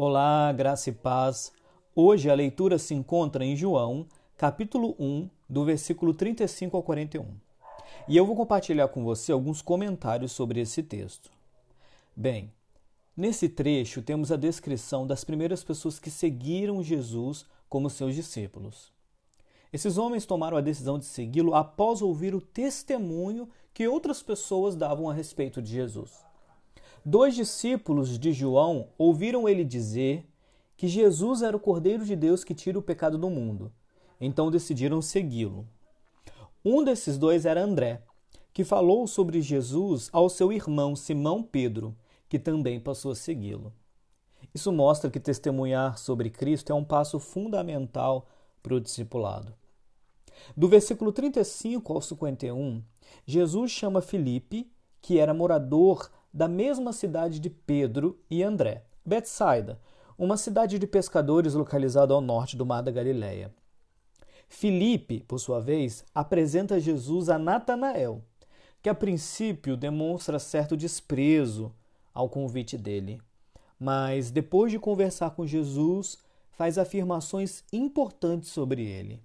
[0.00, 1.50] Olá, graça e paz.
[1.92, 4.06] Hoje a leitura se encontra em João,
[4.36, 7.26] capítulo 1, do versículo 35 ao 41.
[8.06, 11.32] E eu vou compartilhar com você alguns comentários sobre esse texto.
[12.14, 12.52] Bem,
[13.16, 18.92] nesse trecho temos a descrição das primeiras pessoas que seguiram Jesus como seus discípulos.
[19.72, 25.10] Esses homens tomaram a decisão de segui-lo após ouvir o testemunho que outras pessoas davam
[25.10, 26.27] a respeito de Jesus.
[27.04, 30.26] Dois discípulos de João ouviram ele dizer
[30.76, 33.72] que Jesus era o Cordeiro de Deus que tira o pecado do mundo.
[34.20, 35.66] Então decidiram segui-lo.
[36.64, 38.02] Um desses dois era André,
[38.52, 41.96] que falou sobre Jesus ao seu irmão Simão Pedro,
[42.28, 43.72] que também passou a segui-lo.
[44.54, 48.26] Isso mostra que testemunhar sobre Cristo é um passo fundamental
[48.62, 49.54] para o discipulado.
[50.56, 52.82] Do versículo 35 ao 51,
[53.26, 59.80] Jesus chama Filipe, que era morador da mesma cidade de Pedro e André, Betsaida,
[60.16, 63.54] uma cidade de pescadores localizada ao norte do Mar da Galileia.
[64.48, 68.22] Filipe, por sua vez, apresenta Jesus a Natanael,
[68.82, 71.72] que a princípio demonstra certo desprezo
[72.12, 73.20] ao convite dele,
[73.78, 76.18] mas depois de conversar com Jesus,
[76.50, 79.22] faz afirmações importantes sobre ele.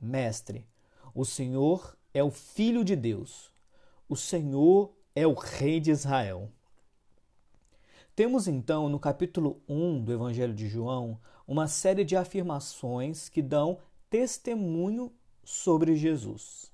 [0.00, 0.66] Mestre,
[1.14, 3.52] o Senhor é o Filho de Deus.
[4.08, 6.50] O Senhor é o Rei de Israel.
[8.16, 13.78] Temos então no capítulo 1 do Evangelho de João uma série de afirmações que dão
[14.08, 15.12] testemunho
[15.44, 16.72] sobre Jesus.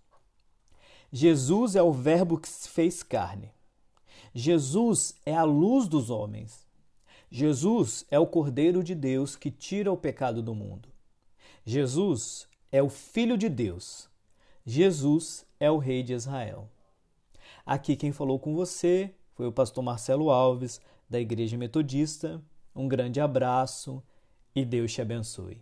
[1.11, 3.51] Jesus é o Verbo que se fez carne.
[4.33, 6.65] Jesus é a luz dos homens.
[7.29, 10.89] Jesus é o Cordeiro de Deus que tira o pecado do mundo.
[11.65, 14.09] Jesus é o Filho de Deus.
[14.65, 16.71] Jesus é o Rei de Israel.
[17.67, 22.41] Aqui quem falou com você foi o pastor Marcelo Alves, da Igreja Metodista.
[22.73, 24.01] Um grande abraço
[24.55, 25.61] e Deus te abençoe.